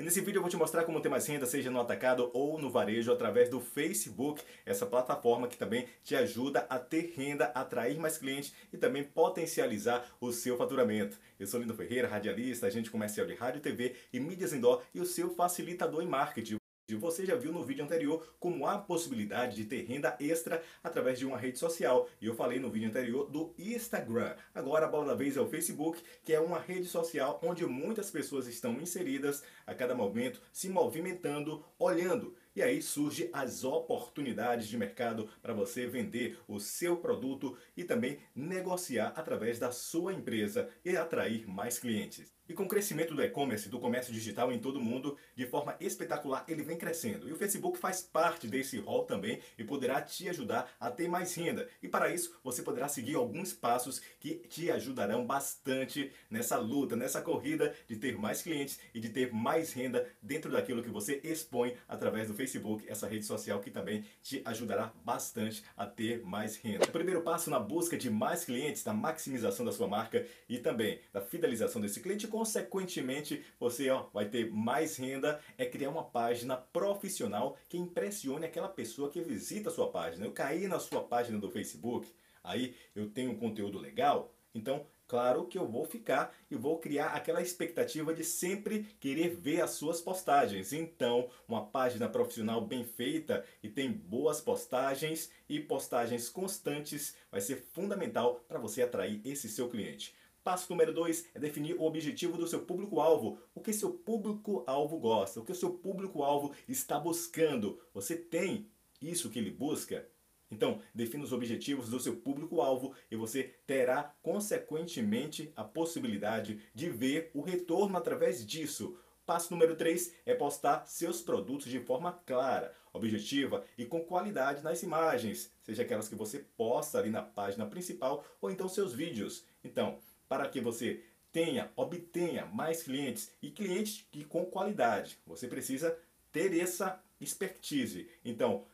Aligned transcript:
E 0.00 0.02
nesse 0.02 0.22
vídeo 0.22 0.38
eu 0.38 0.40
vou 0.40 0.50
te 0.50 0.56
mostrar 0.56 0.84
como 0.84 0.98
ter 0.98 1.10
mais 1.10 1.26
renda, 1.26 1.44
seja 1.44 1.70
no 1.70 1.78
atacado 1.78 2.30
ou 2.32 2.58
no 2.58 2.70
varejo, 2.70 3.12
através 3.12 3.50
do 3.50 3.60
Facebook, 3.60 4.42
essa 4.64 4.86
plataforma 4.86 5.46
que 5.46 5.58
também 5.58 5.86
te 6.02 6.16
ajuda 6.16 6.66
a 6.70 6.78
ter 6.78 7.12
renda, 7.14 7.52
atrair 7.54 7.98
mais 7.98 8.16
clientes 8.16 8.54
e 8.72 8.78
também 8.78 9.04
potencializar 9.04 10.02
o 10.18 10.32
seu 10.32 10.56
faturamento. 10.56 11.18
Eu 11.38 11.46
sou 11.46 11.60
Lindo 11.60 11.74
Ferreira, 11.74 12.08
radialista, 12.08 12.66
agente 12.66 12.90
comercial 12.90 13.26
de 13.26 13.34
rádio, 13.34 13.60
TV 13.60 13.94
e 14.10 14.18
mídias 14.18 14.54
indoor 14.54 14.82
e 14.94 15.02
o 15.02 15.04
seu 15.04 15.34
facilitador 15.34 16.02
em 16.02 16.08
marketing. 16.08 16.59
Você 16.96 17.24
já 17.24 17.34
viu 17.36 17.52
no 17.52 17.64
vídeo 17.64 17.84
anterior 17.84 18.34
como 18.38 18.66
há 18.66 18.78
possibilidade 18.78 19.56
de 19.56 19.64
ter 19.64 19.84
renda 19.84 20.16
extra 20.20 20.62
através 20.82 21.18
de 21.18 21.26
uma 21.26 21.38
rede 21.38 21.58
social. 21.58 22.08
E 22.20 22.26
eu 22.26 22.34
falei 22.34 22.58
no 22.58 22.70
vídeo 22.70 22.88
anterior 22.88 23.30
do 23.30 23.54
Instagram. 23.58 24.34
Agora 24.54 24.86
a 24.86 24.88
bola 24.88 25.06
da 25.06 25.14
vez 25.14 25.36
é 25.36 25.40
o 25.40 25.48
Facebook, 25.48 26.02
que 26.24 26.32
é 26.32 26.40
uma 26.40 26.58
rede 26.58 26.86
social 26.86 27.38
onde 27.42 27.66
muitas 27.66 28.10
pessoas 28.10 28.46
estão 28.46 28.80
inseridas 28.80 29.42
a 29.66 29.74
cada 29.74 29.94
momento, 29.94 30.40
se 30.52 30.68
movimentando, 30.68 31.64
olhando 31.78 32.34
e 32.54 32.62
aí 32.62 32.82
surgem 32.82 33.30
as 33.32 33.64
oportunidades 33.64 34.68
de 34.68 34.76
mercado 34.76 35.28
para 35.40 35.54
você 35.54 35.86
vender 35.86 36.38
o 36.48 36.58
seu 36.58 36.96
produto 36.96 37.56
e 37.76 37.84
também 37.84 38.18
negociar 38.34 39.12
através 39.16 39.58
da 39.58 39.70
sua 39.70 40.12
empresa 40.12 40.68
e 40.84 40.96
atrair 40.96 41.48
mais 41.48 41.78
clientes. 41.78 42.32
E 42.50 42.52
com 42.52 42.64
o 42.64 42.68
crescimento 42.68 43.14
do 43.14 43.22
e-commerce, 43.22 43.68
do 43.68 43.78
comércio 43.78 44.12
digital 44.12 44.50
em 44.50 44.58
todo 44.58 44.80
o 44.80 44.82
mundo, 44.82 45.16
de 45.36 45.46
forma 45.46 45.76
espetacular, 45.78 46.44
ele 46.48 46.64
vem 46.64 46.76
crescendo. 46.76 47.28
E 47.28 47.32
o 47.32 47.36
Facebook 47.36 47.78
faz 47.78 48.02
parte 48.02 48.48
desse 48.48 48.76
rol 48.76 49.04
também 49.04 49.40
e 49.56 49.62
poderá 49.62 50.02
te 50.02 50.28
ajudar 50.28 50.68
a 50.80 50.90
ter 50.90 51.06
mais 51.06 51.32
renda. 51.32 51.68
E 51.80 51.86
para 51.86 52.12
isso, 52.12 52.36
você 52.42 52.60
poderá 52.60 52.88
seguir 52.88 53.14
alguns 53.14 53.52
passos 53.52 54.00
que 54.18 54.34
te 54.48 54.68
ajudarão 54.68 55.24
bastante 55.24 56.10
nessa 56.28 56.58
luta, 56.58 56.96
nessa 56.96 57.22
corrida 57.22 57.72
de 57.86 57.94
ter 57.94 58.18
mais 58.18 58.42
clientes 58.42 58.80
e 58.92 58.98
de 58.98 59.10
ter 59.10 59.32
mais 59.32 59.72
renda 59.72 60.10
dentro 60.20 60.50
daquilo 60.50 60.82
que 60.82 60.90
você 60.90 61.20
expõe 61.22 61.76
através 61.86 62.26
do 62.26 62.34
Facebook, 62.40 62.88
essa 62.88 63.06
rede 63.06 63.26
social 63.26 63.60
que 63.60 63.70
também 63.70 64.02
te 64.22 64.40
ajudará 64.46 64.90
bastante 65.04 65.62
a 65.76 65.84
ter 65.84 66.22
mais 66.24 66.56
renda. 66.56 66.86
O 66.86 66.90
primeiro 66.90 67.20
passo 67.20 67.50
na 67.50 67.60
busca 67.60 67.98
de 67.98 68.08
mais 68.08 68.44
clientes, 68.46 68.82
da 68.82 68.94
maximização 68.94 69.64
da 69.64 69.72
sua 69.72 69.86
marca 69.86 70.26
e 70.48 70.58
também 70.58 71.00
da 71.12 71.20
fidelização 71.20 71.82
desse 71.82 72.00
cliente 72.00 72.26
consequentemente 72.26 73.44
você 73.58 73.90
ó, 73.90 74.06
vai 74.14 74.26
ter 74.26 74.50
mais 74.50 74.96
renda, 74.96 75.38
é 75.58 75.66
criar 75.66 75.90
uma 75.90 76.04
página 76.04 76.56
profissional 76.56 77.58
que 77.68 77.76
impressione 77.76 78.46
aquela 78.46 78.68
pessoa 78.68 79.10
que 79.10 79.20
visita 79.20 79.68
a 79.68 79.72
sua 79.72 79.90
página. 79.90 80.24
Eu 80.24 80.32
caí 80.32 80.66
na 80.66 80.78
sua 80.78 81.02
página 81.02 81.38
do 81.38 81.50
Facebook, 81.50 82.10
aí 82.42 82.74
eu 82.96 83.10
tenho 83.10 83.32
um 83.32 83.36
conteúdo 83.36 83.78
legal, 83.78 84.32
então 84.54 84.86
claro 85.10 85.44
que 85.44 85.58
eu 85.58 85.66
vou 85.66 85.84
ficar 85.84 86.32
e 86.48 86.54
vou 86.54 86.78
criar 86.78 87.08
aquela 87.08 87.42
expectativa 87.42 88.14
de 88.14 88.22
sempre 88.22 88.86
querer 89.00 89.30
ver 89.30 89.60
as 89.60 89.72
suas 89.72 90.00
postagens. 90.00 90.72
Então, 90.72 91.28
uma 91.48 91.66
página 91.66 92.08
profissional 92.08 92.64
bem 92.64 92.84
feita 92.84 93.44
e 93.60 93.68
tem 93.68 93.90
boas 93.90 94.40
postagens 94.40 95.28
e 95.48 95.58
postagens 95.58 96.28
constantes 96.28 97.16
vai 97.28 97.40
ser 97.40 97.56
fundamental 97.56 98.44
para 98.46 98.60
você 98.60 98.82
atrair 98.82 99.20
esse 99.24 99.48
seu 99.48 99.68
cliente. 99.68 100.14
Passo 100.44 100.70
número 100.70 100.94
2 100.94 101.30
é 101.34 101.40
definir 101.40 101.74
o 101.74 101.82
objetivo 101.82 102.38
do 102.38 102.46
seu 102.46 102.60
público-alvo. 102.60 103.36
O 103.52 103.60
que 103.60 103.72
seu 103.72 103.90
público-alvo 103.90 104.96
gosta, 105.00 105.40
o 105.40 105.44
que 105.44 105.54
seu 105.54 105.70
público-alvo 105.70 106.54
está 106.68 107.00
buscando. 107.00 107.80
Você 107.92 108.14
tem 108.14 108.70
isso 109.02 109.28
que 109.28 109.40
ele 109.40 109.50
busca? 109.50 110.06
Então, 110.50 110.80
defina 110.94 111.24
os 111.24 111.32
objetivos 111.32 111.88
do 111.88 112.00
seu 112.00 112.16
público-alvo 112.16 112.94
e 113.10 113.16
você 113.16 113.54
terá, 113.66 114.14
consequentemente, 114.22 115.52
a 115.54 115.62
possibilidade 115.62 116.60
de 116.74 116.90
ver 116.90 117.30
o 117.34 117.40
retorno 117.40 117.96
através 117.96 118.44
disso. 118.44 118.98
Passo 119.24 119.52
número 119.52 119.76
3 119.76 120.12
é 120.26 120.34
postar 120.34 120.86
seus 120.86 121.22
produtos 121.22 121.68
de 121.68 121.78
forma 121.78 122.12
clara, 122.26 122.74
objetiva 122.92 123.64
e 123.78 123.84
com 123.84 124.00
qualidade 124.00 124.64
nas 124.64 124.82
imagens, 124.82 125.52
seja 125.62 125.82
aquelas 125.82 126.08
que 126.08 126.16
você 126.16 126.40
posta 126.56 126.98
ali 126.98 127.10
na 127.10 127.22
página 127.22 127.64
principal 127.64 128.24
ou 128.40 128.50
então 128.50 128.68
seus 128.68 128.92
vídeos. 128.92 129.44
Então, 129.62 130.00
para 130.28 130.48
que 130.48 130.60
você 130.60 131.04
tenha, 131.30 131.70
obtenha 131.76 132.46
mais 132.46 132.82
clientes 132.82 133.30
e 133.40 133.50
clientes 133.50 134.04
que 134.10 134.24
com 134.24 134.44
qualidade. 134.44 135.16
Você 135.26 135.46
precisa 135.46 135.96
ter 136.32 136.58
essa 136.58 137.00
expertise. 137.20 138.08
Então, 138.24 138.64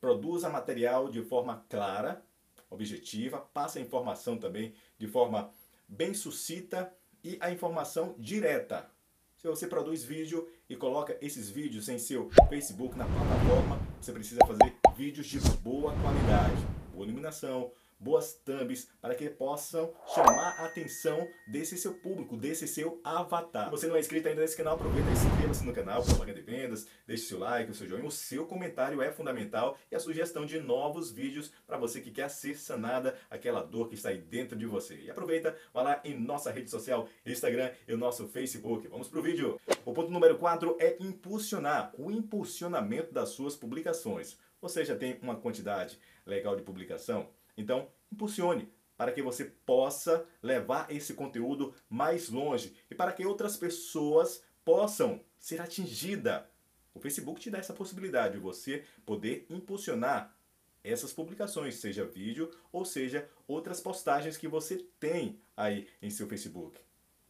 produza 0.00 0.48
material 0.48 1.10
de 1.10 1.22
forma 1.22 1.64
clara, 1.68 2.24
objetiva, 2.70 3.38
passa 3.52 3.78
a 3.78 3.82
informação 3.82 4.36
também 4.38 4.74
de 4.98 5.06
forma 5.06 5.52
bem 5.86 6.14
sucita 6.14 6.92
e 7.22 7.36
a 7.40 7.50
informação 7.50 8.14
direta. 8.18 8.88
Se 9.36 9.48
você 9.48 9.66
produz 9.66 10.04
vídeo 10.04 10.48
e 10.68 10.76
coloca 10.76 11.16
esses 11.20 11.48
vídeos 11.48 11.88
em 11.88 11.98
seu 11.98 12.30
Facebook, 12.48 12.96
na 12.96 13.06
plataforma, 13.06 13.80
você 14.00 14.12
precisa 14.12 14.40
fazer 14.46 14.74
vídeos 14.96 15.26
de 15.26 15.40
boa 15.58 15.92
qualidade, 16.00 16.62
boa 16.92 17.04
iluminação, 17.04 17.72
boas 18.00 18.32
thumbs 18.32 18.88
para 19.00 19.14
que 19.14 19.28
possam 19.28 19.92
chamar 20.14 20.56
a 20.58 20.64
atenção 20.64 21.28
desse 21.46 21.76
seu 21.76 21.94
público, 21.94 22.36
desse 22.36 22.66
seu 22.66 22.98
avatar. 23.04 23.66
Se 23.66 23.70
você 23.70 23.86
não 23.86 23.96
é 23.96 24.00
inscrito 24.00 24.26
ainda 24.26 24.40
nesse 24.40 24.56
canal, 24.56 24.74
aproveita 24.74 25.10
e 25.10 25.16
se 25.16 25.26
inscreva-se 25.26 25.64
no 25.64 25.72
canal, 25.72 26.02
propaganda 26.02 26.40
de 26.40 26.46
vendas, 26.46 26.86
deixe 27.06 27.24
seu 27.24 27.38
like, 27.38 27.70
o 27.70 27.74
seu 27.74 27.86
joinha, 27.86 28.06
o 28.06 28.10
seu 28.10 28.46
comentário 28.46 29.02
é 29.02 29.12
fundamental 29.12 29.76
e 29.90 29.94
a 29.94 30.00
sugestão 30.00 30.46
de 30.46 30.58
novos 30.58 31.12
vídeos 31.12 31.52
para 31.66 31.76
você 31.76 32.00
que 32.00 32.10
quer 32.10 32.30
ser 32.30 32.56
sanada 32.56 33.16
aquela 33.28 33.62
dor 33.62 33.88
que 33.88 33.94
está 33.94 34.08
aí 34.08 34.18
dentro 34.18 34.56
de 34.56 34.64
você. 34.64 34.96
E 34.96 35.10
aproveita, 35.10 35.54
vá 35.74 35.82
lá 35.82 36.00
em 36.02 36.18
nossa 36.18 36.50
rede 36.50 36.70
social, 36.70 37.06
Instagram 37.26 37.70
e 37.86 37.92
o 37.92 37.98
nosso 37.98 38.26
Facebook. 38.28 38.88
Vamos 38.88 39.08
pro 39.08 39.22
vídeo. 39.22 39.60
O 39.84 39.92
ponto 39.92 40.10
número 40.10 40.38
4 40.38 40.76
é 40.80 40.96
impulsionar, 41.00 41.92
o 41.98 42.10
impulsionamento 42.10 43.12
das 43.12 43.30
suas 43.30 43.56
publicações. 43.56 44.38
Você 44.60 44.84
já 44.84 44.94
tem 44.94 45.18
uma 45.22 45.36
quantidade 45.36 45.98
legal 46.26 46.54
de 46.54 46.62
publicação? 46.62 47.28
Então, 47.60 47.88
impulsione 48.12 48.72
para 48.96 49.12
que 49.12 49.22
você 49.22 49.44
possa 49.44 50.26
levar 50.42 50.90
esse 50.90 51.14
conteúdo 51.14 51.74
mais 51.88 52.28
longe 52.28 52.76
e 52.90 52.94
para 52.94 53.12
que 53.12 53.24
outras 53.24 53.56
pessoas 53.56 54.42
possam 54.64 55.20
ser 55.38 55.60
atingidas. 55.60 56.42
O 56.92 57.00
Facebook 57.00 57.40
te 57.40 57.50
dá 57.50 57.58
essa 57.58 57.72
possibilidade 57.72 58.34
de 58.34 58.40
você 58.40 58.84
poder 59.06 59.46
impulsionar 59.48 60.36
essas 60.82 61.12
publicações, 61.12 61.76
seja 61.76 62.04
vídeo 62.04 62.50
ou 62.72 62.84
seja 62.84 63.28
outras 63.46 63.80
postagens 63.80 64.36
que 64.36 64.48
você 64.48 64.84
tem 64.98 65.40
aí 65.56 65.88
em 66.02 66.10
seu 66.10 66.26
Facebook. 66.26 66.78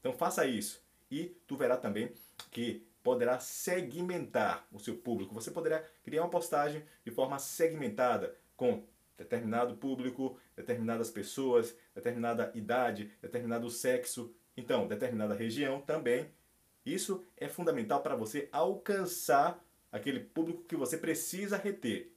Então 0.00 0.12
faça 0.12 0.46
isso 0.46 0.82
e 1.10 1.36
tu 1.46 1.56
verá 1.56 1.76
também 1.76 2.12
que 2.50 2.86
poderá 3.02 3.38
segmentar 3.38 4.66
o 4.72 4.78
seu 4.78 4.96
público. 4.96 5.34
Você 5.34 5.50
poderá 5.50 5.84
criar 6.02 6.22
uma 6.22 6.30
postagem 6.30 6.84
de 7.04 7.10
forma 7.10 7.38
segmentada 7.38 8.36
com 8.56 8.84
determinado 9.20 9.76
público, 9.76 10.38
determinadas 10.56 11.10
pessoas, 11.10 11.76
determinada 11.94 12.50
idade, 12.54 13.12
determinado 13.20 13.70
sexo, 13.70 14.34
então 14.56 14.88
determinada 14.88 15.34
região 15.34 15.80
também. 15.80 16.30
Isso 16.86 17.22
é 17.36 17.46
fundamental 17.46 18.00
para 18.00 18.16
você 18.16 18.48
alcançar 18.50 19.62
aquele 19.92 20.20
público 20.20 20.64
que 20.64 20.74
você 20.74 20.96
precisa 20.96 21.58
reter. 21.58 22.10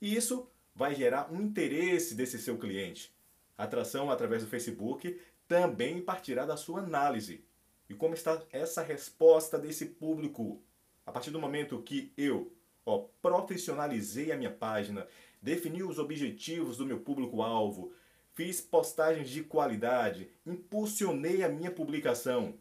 E 0.00 0.16
isso 0.16 0.50
vai 0.74 0.94
gerar 0.96 1.32
um 1.32 1.40
interesse 1.40 2.16
desse 2.16 2.38
seu 2.38 2.58
cliente. 2.58 3.14
A 3.56 3.62
atração 3.64 4.10
através 4.10 4.42
do 4.42 4.50
Facebook 4.50 5.20
também 5.46 6.00
partirá 6.00 6.44
da 6.44 6.56
sua 6.56 6.80
análise. 6.80 7.44
E 7.88 7.94
como 7.94 8.14
está 8.14 8.42
essa 8.50 8.82
resposta 8.82 9.58
desse 9.58 9.86
público? 9.86 10.60
A 11.06 11.12
partir 11.12 11.30
do 11.30 11.40
momento 11.40 11.82
que 11.82 12.12
eu 12.16 12.52
ó, 12.88 13.06
profissionalizei 13.20 14.32
a 14.32 14.36
minha 14.36 14.50
página, 14.50 15.06
defini 15.42 15.82
os 15.82 15.98
objetivos 15.98 16.76
do 16.76 16.86
meu 16.86 17.00
público-alvo, 17.00 17.92
fiz 18.34 18.60
postagens 18.60 19.28
de 19.28 19.42
qualidade, 19.42 20.30
impulsionei 20.46 21.42
a 21.42 21.48
minha 21.48 21.70
publicação. 21.70 22.54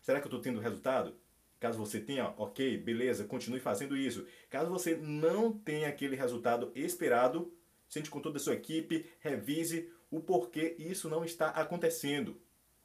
Será 0.00 0.18
que 0.18 0.26
eu 0.26 0.30
estou 0.30 0.40
tendo 0.40 0.60
resultado? 0.60 1.14
Caso 1.58 1.78
você 1.78 2.00
tenha, 2.00 2.32
ok, 2.38 2.78
beleza, 2.78 3.24
continue 3.24 3.60
fazendo 3.60 3.94
isso. 3.94 4.26
Caso 4.48 4.70
você 4.70 4.96
não 4.96 5.52
tenha 5.52 5.88
aquele 5.88 6.16
resultado 6.16 6.72
esperado, 6.74 7.52
sente 7.86 8.08
com 8.08 8.18
toda 8.18 8.38
a 8.38 8.40
sua 8.40 8.54
equipe, 8.54 9.04
revise 9.20 9.92
o 10.10 10.20
porquê 10.20 10.74
isso 10.78 11.10
não 11.10 11.22
está 11.22 11.48
acontecendo. 11.48 12.40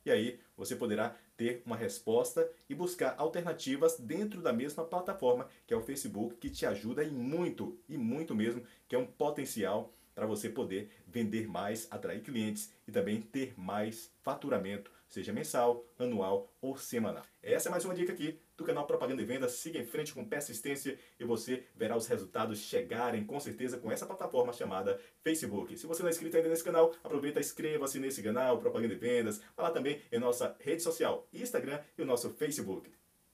E 0.06 0.12
aí 0.12 0.40
você 0.56 0.76
poderá 0.76 1.16
ter 1.36 1.62
uma 1.66 1.76
resposta 1.76 2.50
e 2.70 2.76
buscar 2.76 3.16
alternativas 3.18 3.98
dentro 4.00 4.42
da 4.42 4.54
mesma 4.54 4.86
plataforma 4.86 5.50
que 5.66 5.74
é 5.74 5.78
o 5.78 5.82
Facebook, 5.82 6.36
que 6.36 6.50
te 6.50 6.66
ajuda 6.66 7.04
em 7.04 7.12
muito, 7.12 7.78
e 7.90 7.98
muito 7.98 8.36
mesmo, 8.36 8.64
que 8.88 8.96
é 8.96 9.00
um 9.00 9.06
potencial 9.06 9.92
para 10.14 10.26
você 10.26 10.50
poder 10.50 10.90
vender 11.06 11.48
mais, 11.48 11.88
atrair 11.92 12.22
clientes 12.22 12.72
e 12.88 12.92
também 12.92 13.22
ter 13.22 13.54
mais 13.60 14.10
faturamento, 14.22 14.90
seja 15.16 15.32
mensal, 15.32 15.86
anual 15.98 16.54
ou 16.62 16.76
semanal. 16.76 17.24
Essa 17.42 17.70
é 17.70 17.72
mais 17.72 17.86
uma 17.86 17.96
dica 17.96 18.12
aqui 18.12 18.38
do 18.58 18.66
canal 18.66 18.86
Propaganda 18.86 19.22
e 19.22 19.26
Vendas. 19.26 19.54
Siga 19.54 19.80
em 19.80 19.86
frente 19.86 20.14
com 20.14 20.26
persistência 20.26 21.00
e 21.18 21.24
você 21.24 21.64
verá 21.74 21.96
os 21.96 22.06
resultados 22.06 22.60
chegarem 22.60 23.24
com 23.24 23.40
certeza 23.40 23.78
com 23.78 23.90
essa 23.90 24.06
plataforma 24.06 24.52
chamada 24.52 25.00
Facebook. 25.24 25.78
Se 25.78 25.88
você 25.88 26.02
não 26.02 26.10
é 26.10 26.12
inscrito 26.12 26.36
ainda 26.36 26.50
nesse 26.50 26.66
canal, 26.66 26.94
aproveita, 27.02 27.40
inscreva-se 27.40 27.98
nesse 27.98 28.22
canal 28.22 28.60
Propaganda 28.60 28.94
e 28.94 28.98
Vendas. 28.98 29.42
Vá 29.56 29.64
lá 29.64 29.72
também 29.72 30.02
em 30.12 30.20
nossa 30.20 30.54
rede 30.60 30.84
social, 30.84 31.26
Instagram 31.34 31.80
e 31.98 32.02
o 32.02 32.06
nosso 32.06 32.32
Facebook. 32.32 32.92